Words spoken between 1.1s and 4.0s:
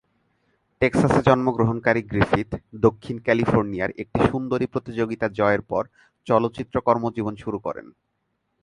জন্মগ্রহণকারী গ্রিফিথ দক্ষিণ ক্যালিফোর্নিয়ায়